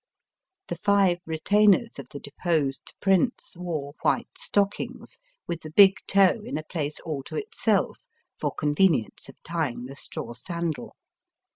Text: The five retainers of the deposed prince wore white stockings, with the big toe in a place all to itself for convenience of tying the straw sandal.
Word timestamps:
The 0.69 0.77
five 0.77 1.19
retainers 1.27 1.99
of 1.99 2.09
the 2.09 2.19
deposed 2.19 2.95
prince 3.01 3.53
wore 3.55 3.93
white 4.01 4.29
stockings, 4.35 5.19
with 5.45 5.61
the 5.61 5.69
big 5.69 5.97
toe 6.07 6.41
in 6.43 6.57
a 6.57 6.63
place 6.63 6.99
all 7.01 7.21
to 7.25 7.35
itself 7.35 7.99
for 8.35 8.51
convenience 8.51 9.29
of 9.29 9.35
tying 9.43 9.85
the 9.85 9.95
straw 9.95 10.33
sandal. 10.33 10.95